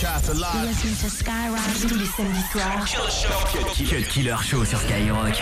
[0.00, 0.66] Broadcast live.
[0.66, 2.86] Listen to Skyrock tous les samedis soirs.
[3.90, 5.34] Cut Killer Show sur Skyrock.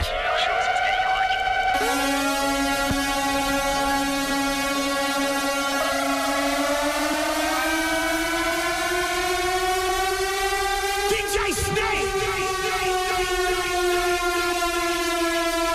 [11.08, 12.08] DJ Snake!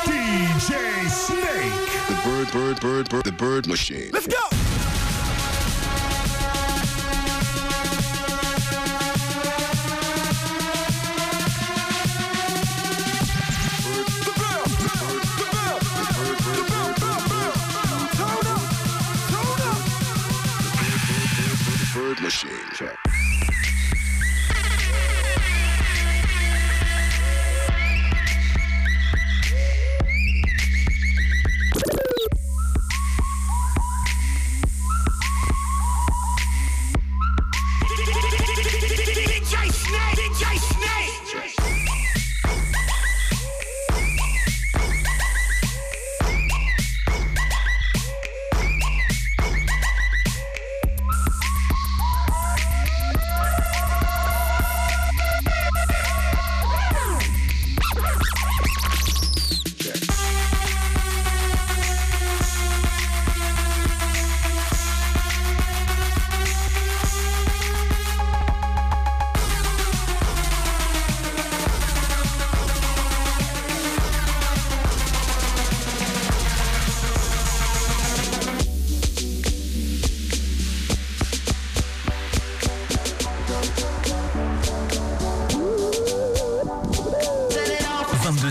[0.05, 1.71] DJ Snake.
[2.09, 4.09] The bird, bird, bird, bird, the bird machine.
[4.11, 4.62] Let's go.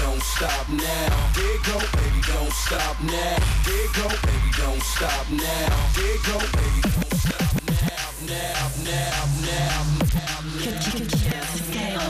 [0.00, 1.30] Don't stop now.
[1.34, 3.36] There go, baby, don't stop now.
[3.66, 5.68] There go, baby, don't stop now.
[5.94, 8.08] There go, baby, don't stop now.
[8.26, 10.40] Now, now, now, now.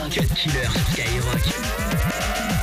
[0.09, 2.60] Cut Killer Skyrock.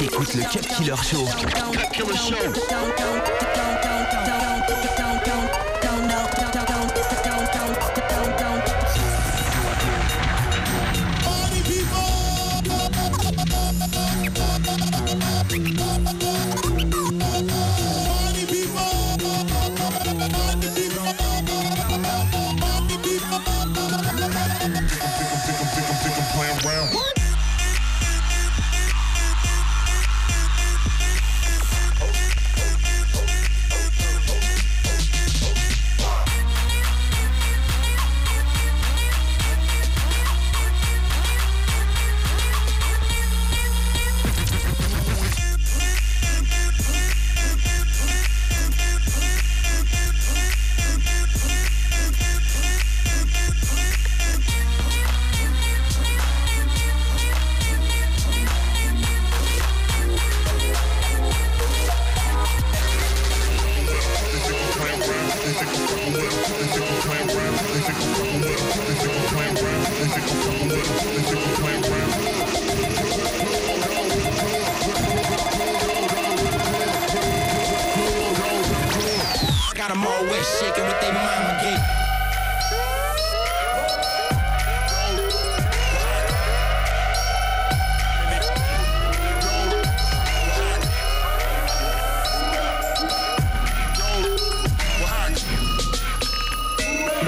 [0.00, 1.24] Écoute le Cut Killer Show.
[1.92, 3.71] Playing round.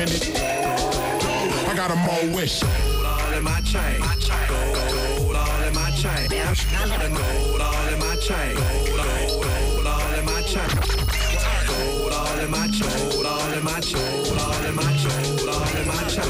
[0.05, 2.61] I got a more wish.
[2.61, 4.01] Gold all in my chain.
[4.01, 6.29] Gold all in my chain.
[6.29, 8.55] Gold all in my chain.
[8.55, 8.91] Gold
[9.87, 10.77] all in my chain.
[10.77, 12.93] Gold all in my chain.
[13.09, 14.13] Gold all in my chain.
[14.25, 15.37] Gold all in my chain.
[15.37, 16.29] Gold all in my chain.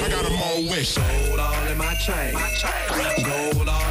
[0.00, 0.94] I got them all wish.
[0.96, 2.32] Gold all in my chain.
[2.32, 3.83] Gold all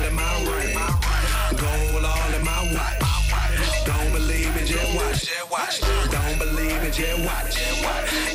[6.93, 7.57] just watch.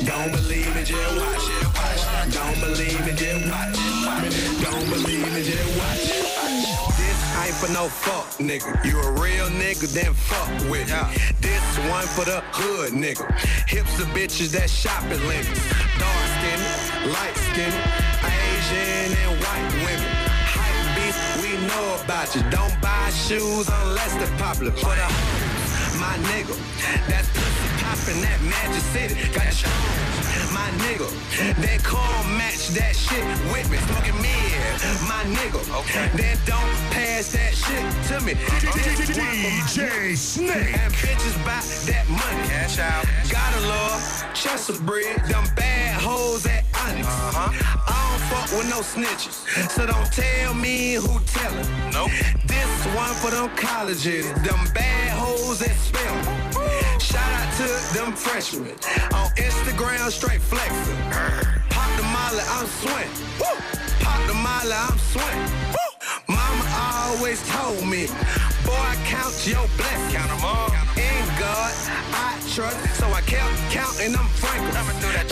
[0.05, 2.33] Don't believe it, just watch.
[2.33, 3.75] Don't believe it, just watch.
[4.61, 6.03] Don't believe it, just watch.
[6.99, 8.83] This ain't for no fuck, nigga.
[8.83, 11.01] You a real nigga, then fuck with me.
[11.39, 13.23] This one for the hood, nigga.
[13.67, 15.55] Hips of bitches that shop at Lenox.
[15.97, 16.59] Dark skin,
[17.15, 17.73] light skin,
[18.27, 20.11] Asian and white women.
[20.51, 22.41] Hype beast, we know about you.
[22.51, 24.71] Don't buy shoes unless they're popular.
[24.71, 25.07] For the
[25.99, 26.55] my nigga,
[27.07, 27.27] that's
[27.89, 29.15] poppin' that Magic City.
[29.33, 29.73] Got your
[30.53, 31.09] my nigga.
[31.61, 33.77] That car match that shit with me.
[33.89, 34.61] Smoking mid,
[35.09, 35.61] my nigga.
[35.81, 36.09] Okay.
[36.15, 38.33] Then don't pass that shit to me.
[38.33, 40.77] This one for DJ Snake.
[40.77, 42.47] and bitches buy that money.
[42.47, 43.05] Cash out.
[43.29, 43.89] Gotta love
[44.85, 45.17] bread.
[45.25, 47.07] Them bad hoes at Onyx.
[47.07, 47.49] Uh-huh.
[47.87, 49.37] I don't fuck with no snitches.
[49.71, 51.91] So don't tell me who tellin'.
[51.91, 52.11] Nope.
[52.45, 54.31] This one for them colleges.
[54.43, 56.38] Them bad hoes at Spelman.
[57.09, 57.65] Shout out to
[57.97, 58.69] them freshmen.
[59.17, 60.93] On Instagram, straight flexin'.
[61.73, 62.69] Pop the molly, I'm.
[63.41, 63.49] Woo!
[64.05, 65.41] Pop the molly, I'm swing.
[65.73, 65.89] Woo!
[66.29, 68.05] Mama always told me,
[68.61, 70.13] boy, I count your blessings.
[70.13, 70.69] Count them all.
[71.01, 71.73] In God,
[72.13, 72.77] I trust.
[73.01, 74.69] So I kept counting them frankly.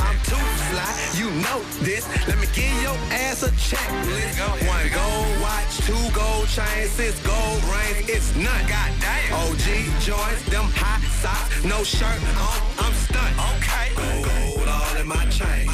[0.02, 2.10] I'm too fly, you know this.
[2.28, 4.42] Let me give your ass a checklist.
[4.66, 8.10] One gold watch, two gold chains, six gold rings.
[8.10, 8.66] It's none.
[8.66, 9.34] God damn.
[9.46, 12.62] OG joints, them hot socks, no shirt on.
[12.78, 13.38] I'm stunned.
[13.56, 13.88] Okay.
[13.96, 15.68] Gold all in my chain.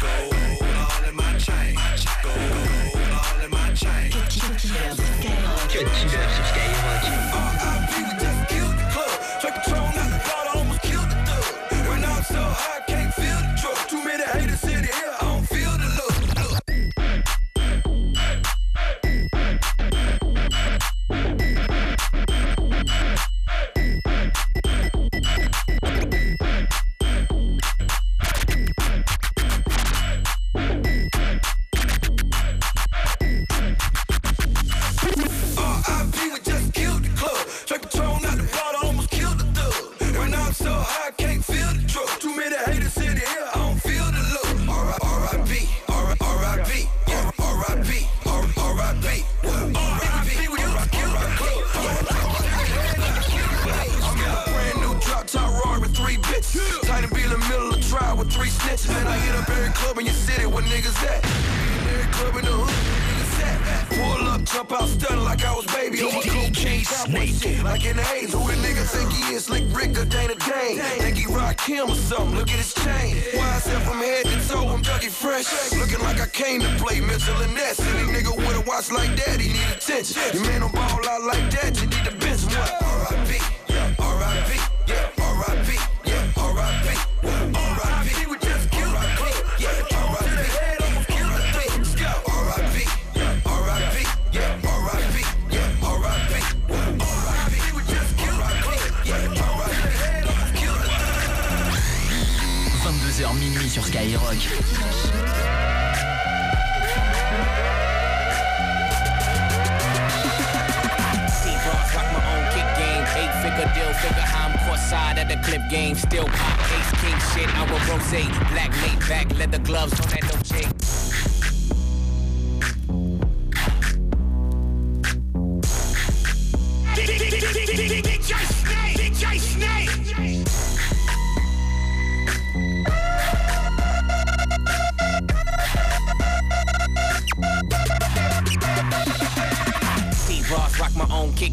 [0.00, 0.37] Gold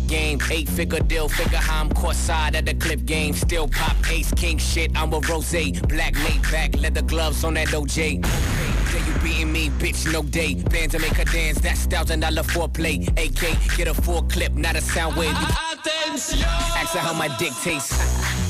[0.07, 0.39] game.
[0.51, 3.33] Eight figure deal, figure how I'm court side at the clip game.
[3.33, 5.79] Still pop, ace, king shit, I'm a rose.
[5.87, 8.23] Black laid back, leather gloves on that OJ.
[8.23, 10.55] Yeah, you beating me, bitch, no day.
[10.55, 13.07] Bands to make her dance, that's thousand dollar foreplay.
[13.17, 15.29] AK, get a full clip, not a sound wave.
[15.29, 15.47] You
[16.15, 18.34] Ask her how my dick tastes.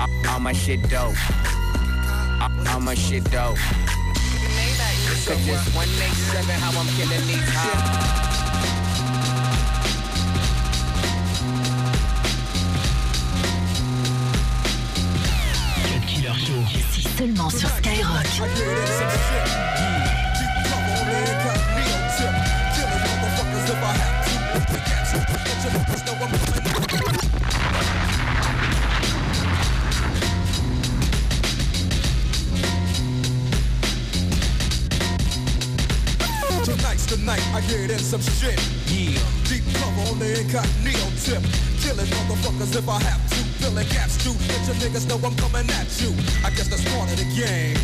[0.00, 1.14] Uh, all my shit dope.
[1.28, 3.58] Uh, all my shit dope.
[5.26, 7.84] Cause it's 187 how I'm killing these hoes.
[15.84, 16.64] Cut Killer Show.
[16.78, 18.24] Ici seulement sur Skyrock.
[37.30, 38.58] Night I get in some shit.
[38.90, 39.22] Yeah.
[39.46, 41.42] Deep cover on the incognito tip.
[41.82, 43.40] Killing motherfuckers if I have to.
[43.62, 46.10] Filling gaps to let your niggas know I'm coming at you.
[46.42, 47.78] I guess that's part of the game.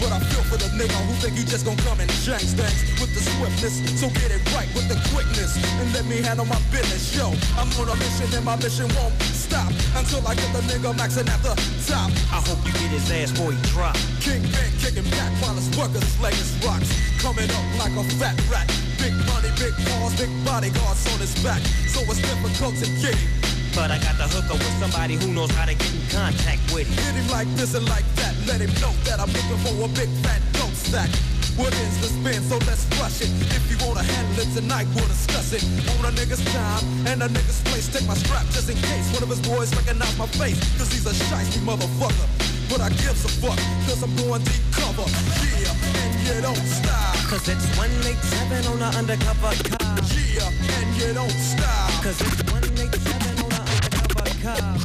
[0.00, 2.80] But I feel for the nigga who think he just gon' come and change things
[3.00, 3.76] with the swiftness.
[4.00, 7.16] So get it right with the quickness and let me handle my business.
[7.16, 9.12] Yo, I'm on a mission and my mission won't
[9.56, 11.54] stop until I get the nigga maxing at the
[11.88, 12.10] top.
[12.28, 13.96] I hope you get his ass boy drop.
[14.20, 16.92] King Ben kicking back while his workers slay his rocks.
[17.22, 18.68] Coming up like a fat rat.
[19.00, 21.62] Big money, big cars, big bodyguards on his back.
[21.88, 23.30] So it's difficult to get him.
[23.72, 26.88] But I got the hooker with somebody who knows how to get in contact with
[26.88, 26.96] him.
[27.04, 28.34] Hit him like this and like that.
[28.46, 31.10] Let him know that I'm looking for a big fat dope sack.
[31.56, 32.42] What is the spin?
[32.44, 33.32] So let's rush it.
[33.56, 35.64] If you wanna handle it tonight, we'll discuss it.
[35.96, 37.88] On a nigga's time and a nigga's place.
[37.88, 40.60] Take my strap just in case one of his boys recognize my face.
[40.76, 42.28] Cause he's a shiesty motherfucker.
[42.68, 45.08] But I gives a fuck, cause I'm going deep cover.
[45.56, 47.16] Yeah, and you don't stop.
[47.30, 49.96] Cause it's 187 on the undercover car.
[50.12, 52.04] Yeah, and you don't stop.
[52.04, 54.76] Cause it's 187 on the undercover car.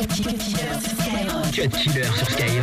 [0.00, 1.44] Cut Killer sur Skyrock.
[1.52, 2.59] Cut Killer sur Skyrock.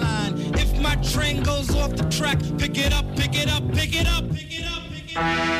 [0.00, 0.34] Line.
[0.54, 4.06] If my train goes off the track, pick it up, pick it up, pick it
[4.08, 5.59] up, pick it up, pick it up.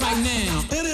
[0.00, 0.87] Right now.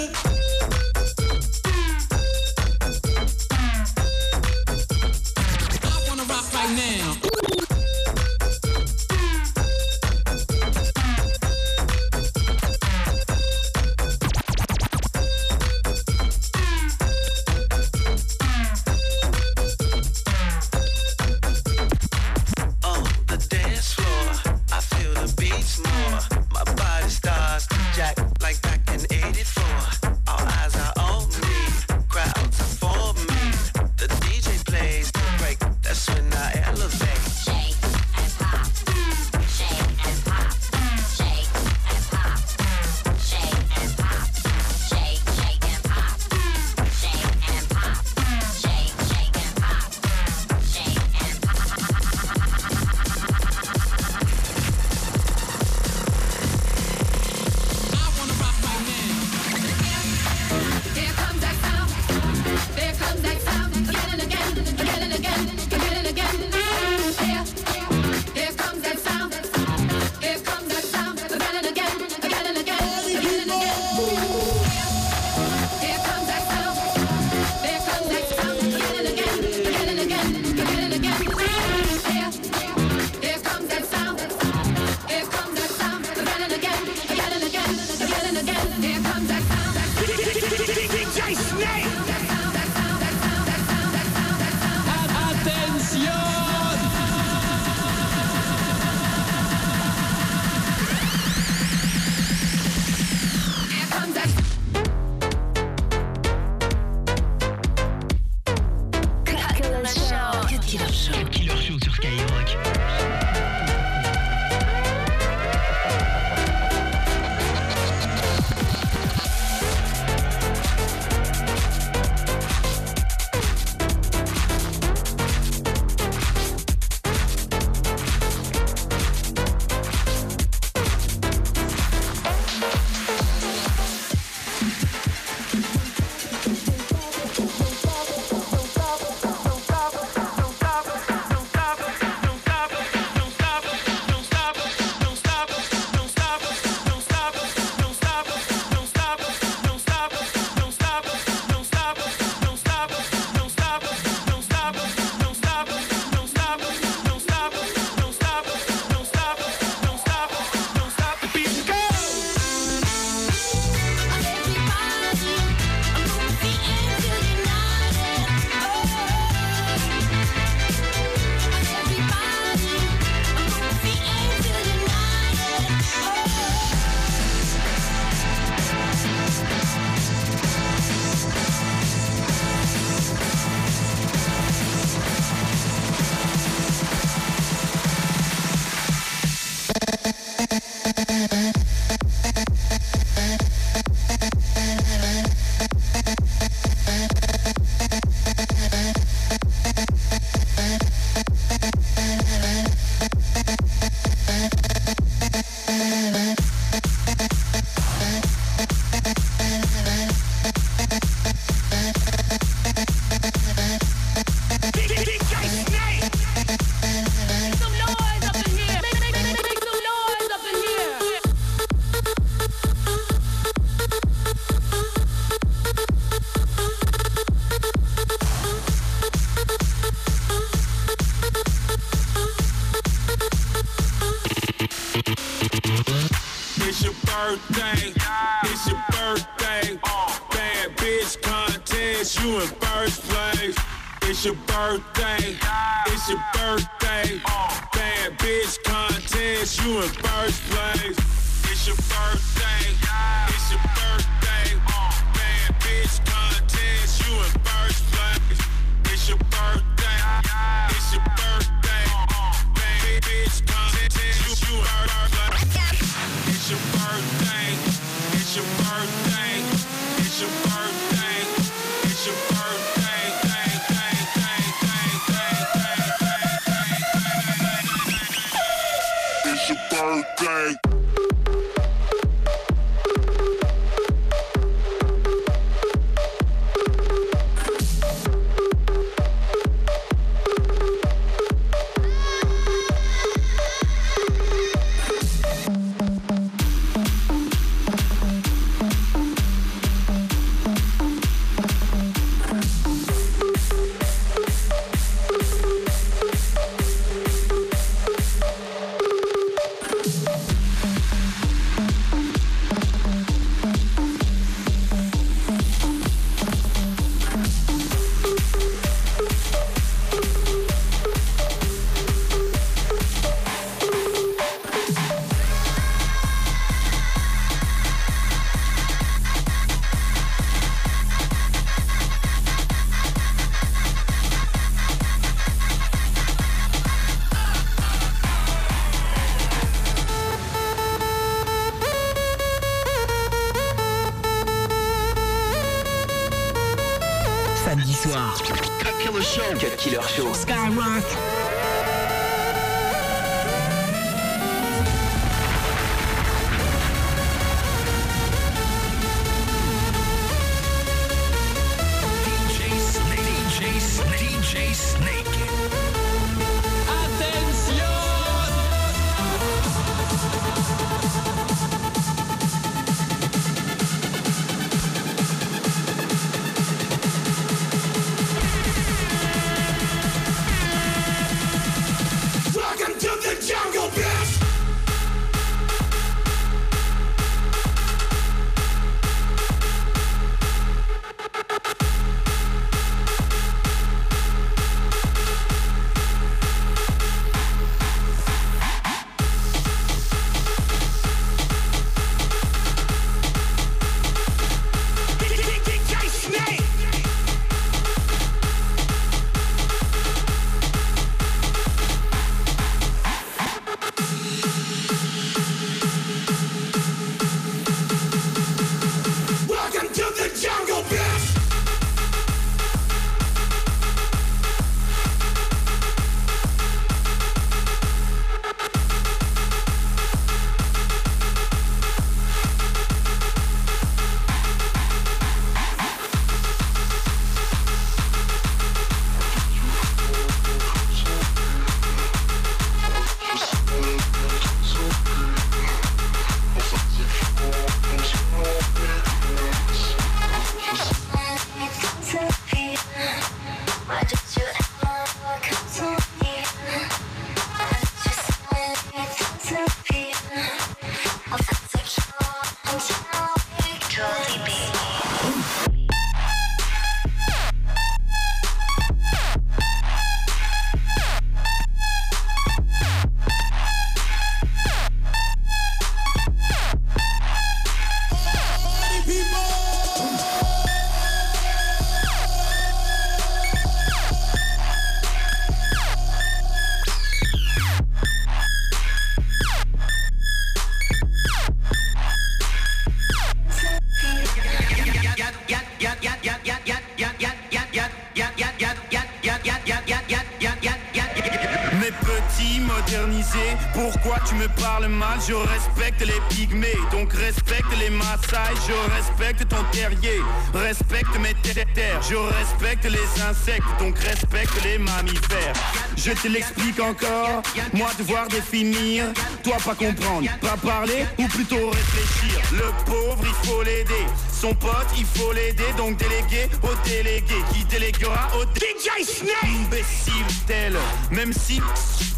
[512.55, 515.33] Respecte les insectes, donc respecte les mammifères.
[515.77, 517.21] Je te l'explique encore,
[517.53, 518.85] moi devoir définir
[519.23, 522.19] Toi pas comprendre, pas parler ou plutôt réfléchir.
[522.31, 527.43] Le pauvre il faut l'aider, son pote il faut l'aider Donc délégué au délégué, qui
[527.45, 530.55] déléguera au DJ Snake Imbécile tel,
[530.91, 531.41] même si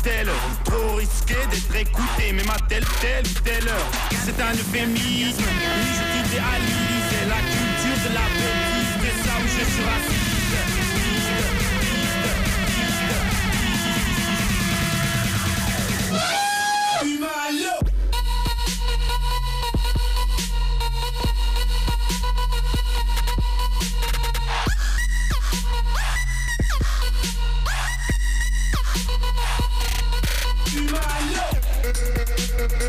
[0.03, 0.29] tel
[0.65, 3.91] Trop risqué d'être écouté Même à telle, telle ou telle heure
[4.25, 5.43] C'est un euphémisme.
[5.43, 10.16] Oui je t'idéalise La culture de la bêtise C'est ça où je suis raciste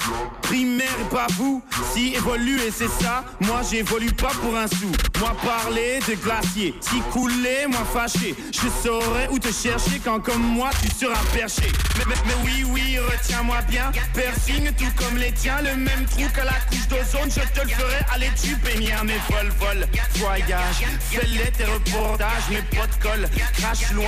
[0.43, 1.63] Primaire et pas vous.
[1.93, 4.91] Si évoluer c'est ça Moi j'évolue pas pour un sou.
[5.19, 6.75] Moi parler de glacier.
[6.81, 8.35] Si couler, moi fâché.
[8.53, 11.73] Je saurais où te chercher Quand comme moi tu seras perché.
[11.99, 13.91] Mais, mais, oui, oui, retiens-moi bien.
[14.15, 15.61] Persigne tout comme les tiens.
[15.63, 17.31] Le même trou qu'à la couche d'ozone.
[17.31, 22.63] Je te le ferai aller tu baignard Mes vol, vol, voyage Fais-les tes reportages Mes
[22.77, 23.29] potes collent.
[23.59, 24.07] Crache loin